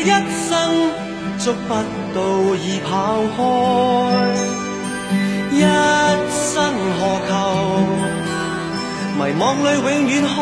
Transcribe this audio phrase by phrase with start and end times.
[0.00, 0.10] 一
[0.48, 0.50] 生
[1.38, 1.70] 捉不
[2.14, 2.16] 到
[2.56, 2.88] 已跑
[3.36, 3.38] 开
[5.50, 5.60] 一
[6.30, 6.54] 生
[6.98, 7.30] 何求？
[9.18, 10.34] 迷惘里永远看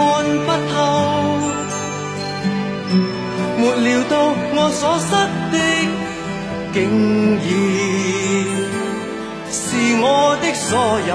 [0.45, 0.74] 不透。
[3.58, 4.12] 没料到
[4.55, 5.11] 我所失
[5.50, 5.55] 的
[6.75, 6.77] 竟
[7.41, 7.48] 然
[9.50, 9.57] 是
[10.02, 10.04] 我
[10.43, 10.68] 的所
[11.09, 11.11] 有。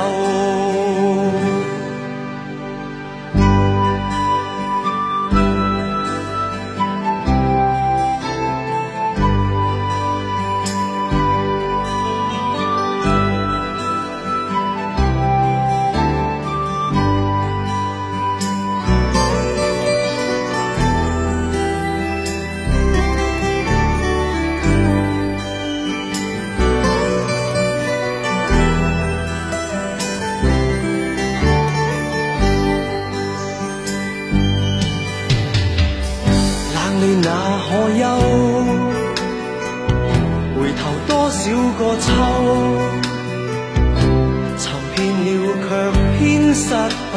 [46.53, 47.15] 失去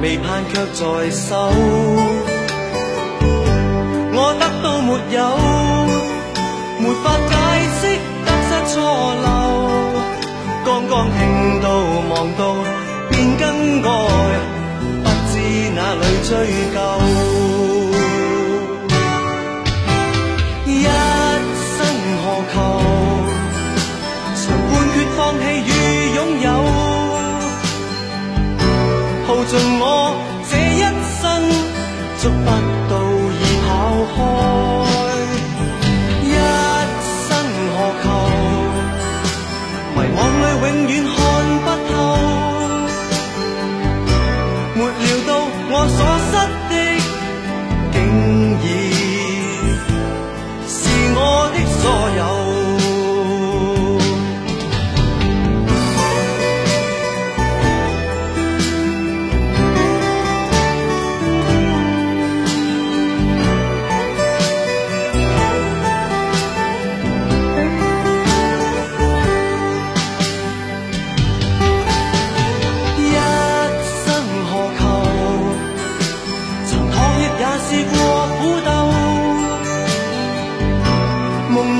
[0.00, 1.50] 未盼却在手。
[4.14, 5.18] 我得到没有
[6.78, 7.32] 没法解
[7.78, 7.80] 释
[8.24, 8.74] 得失错
[9.24, 9.26] 漏
[10.64, 11.20] 刚刚听
[11.60, 11.66] 到
[12.10, 12.40] 望到
[13.10, 13.88] 便更改
[15.02, 15.32] 不知
[15.74, 16.30] 哪里追
[16.74, 17.01] 究。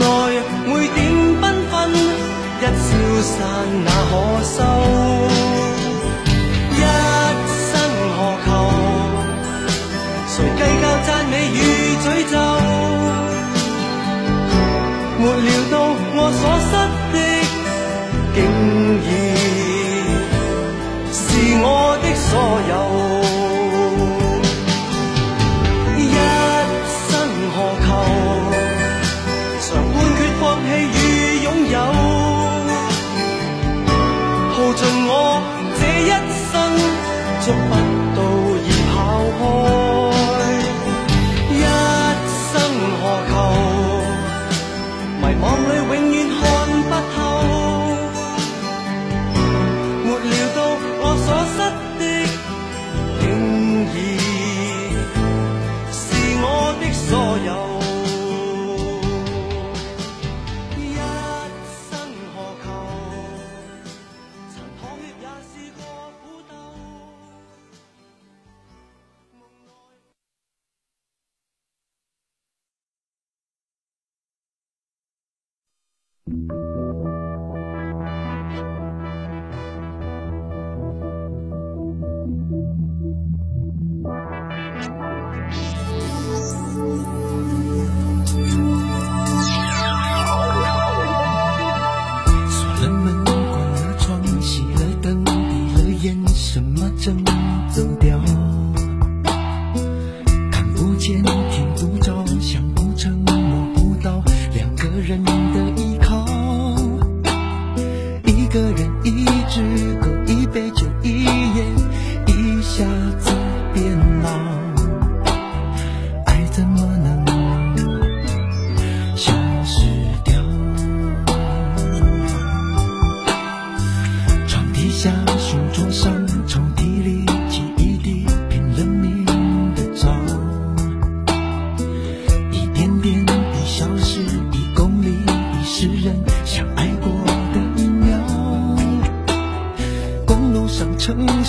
[0.02, 0.04] 内
[0.66, 0.98] 每点
[1.40, 1.72] 缤纷
[2.60, 2.88] 一消
[3.22, 3.34] 散
[3.84, 4.12] 哪可
[4.54, 4.56] 收
[6.72, 6.80] 一
[7.70, 7.70] 生
[8.16, 8.48] 何求？
[10.32, 11.60] 谁计较赞美与
[12.02, 12.34] 诅咒
[15.18, 15.74] 没料到
[16.14, 16.72] 我所失
[17.12, 17.14] 的
[18.34, 18.38] 竟
[19.06, 19.08] 已
[21.12, 21.20] 是
[21.62, 21.66] 我
[22.02, 22.30] 的所
[22.70, 23.11] 有。
[37.44, 38.01] 就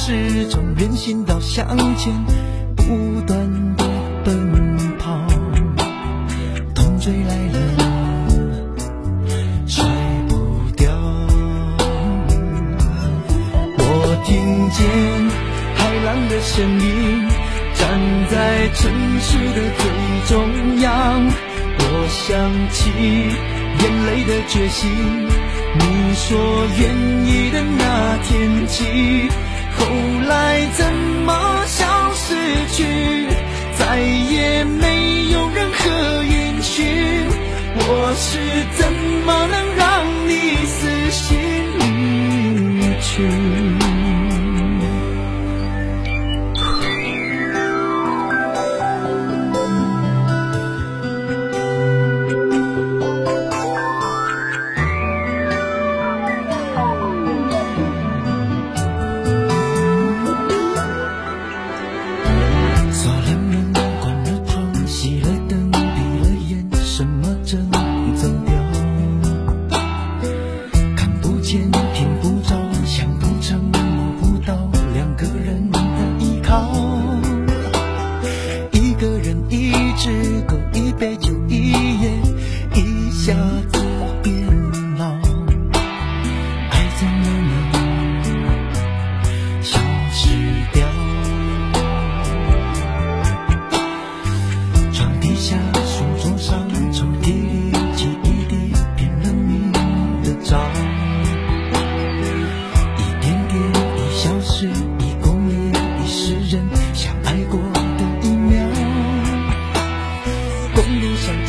[0.05, 1.65] 始终任性到向
[1.95, 2.13] 前
[2.75, 3.39] 不断
[3.77, 3.85] 的
[4.25, 5.17] 奔跑，
[6.75, 7.57] 痛追来了，
[9.65, 9.85] 甩
[10.27, 10.35] 不
[10.75, 10.91] 掉。
[13.77, 13.81] 我
[14.25, 14.35] 听
[14.71, 14.85] 见
[15.73, 17.25] 海浪的声音，
[17.73, 17.97] 站
[18.29, 18.91] 在城
[19.21, 19.81] 市的最
[20.27, 20.35] 中
[20.81, 20.91] 央。
[21.79, 22.91] 我想起
[23.79, 24.81] 眼泪的决心，
[25.79, 26.27] 你说
[26.77, 26.81] 愿
[27.25, 29.31] 意的那天起。
[29.83, 29.89] 后
[30.29, 30.93] 来怎
[31.25, 32.33] 么消失
[32.71, 33.27] 去，
[33.77, 37.27] 再也没有任何音讯。
[37.75, 38.39] 我是
[38.77, 38.92] 怎
[79.97, 81.31] 只够，一杯酒，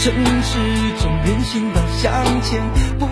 [0.05, 0.13] 城
[0.43, 0.59] 市
[1.01, 2.13] 中，人行道向
[2.43, 2.61] 前
[2.99, 3.09] 不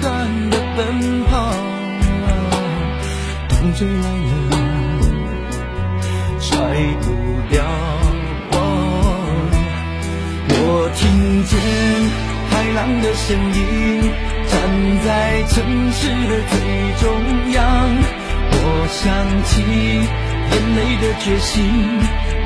[0.00, 1.52] 断的奔跑，
[3.48, 4.06] 痛追来
[4.50, 4.56] 了，
[6.38, 6.54] 甩
[7.00, 7.06] 不
[7.50, 7.64] 掉。
[10.52, 11.58] 我听见
[12.48, 13.58] 海浪的声音，
[14.46, 14.54] 站
[15.04, 15.58] 在城
[15.90, 16.54] 市的最
[17.00, 17.04] 中
[17.54, 17.58] 央。
[18.52, 19.02] 我想
[19.46, 19.50] 起
[20.52, 21.58] 眼泪的决心，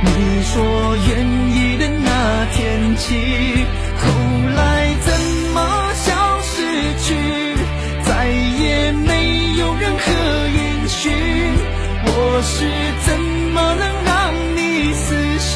[0.01, 0.09] 你
[0.43, 1.07] 说愿
[1.53, 1.85] 意的
[2.27, 3.15] 那天起，
[3.99, 4.09] 后
[4.57, 5.13] 来怎
[5.53, 5.59] 么
[5.93, 6.57] 消失
[7.03, 7.15] 去，
[8.03, 10.11] 再也没有任何
[10.49, 11.13] 音讯。
[12.07, 12.65] 我是
[13.05, 13.21] 怎
[13.53, 14.59] 么能让你
[14.95, 15.05] 死
[15.39, 15.53] 心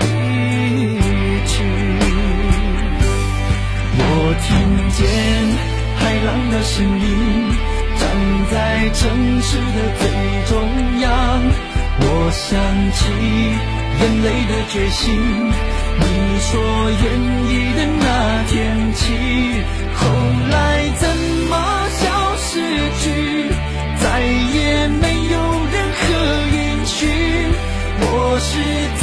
[0.00, 0.98] 离
[1.46, 1.54] 去？
[4.00, 4.02] 我
[4.42, 4.48] 听
[4.90, 4.98] 见
[5.98, 7.06] 海浪的声音，
[7.96, 8.02] 站
[8.50, 9.00] 在城
[9.40, 10.02] 市的最
[10.48, 10.50] 中
[11.00, 11.06] 央。
[12.00, 12.58] 我想
[12.92, 13.00] 起
[14.22, 15.06] 泪的决心
[16.00, 16.04] 你
[16.40, 16.50] 说
[16.90, 17.04] 愿
[17.48, 19.02] 意的那天起
[19.94, 20.00] 后
[20.50, 21.08] 来怎
[21.48, 21.54] 么
[21.90, 22.50] 消失
[23.00, 23.04] 去？
[24.00, 25.36] 再也没有
[25.72, 26.02] 任何
[26.56, 26.56] 音
[26.86, 26.98] 讯
[28.00, 28.50] 我是
[29.00, 29.02] 怎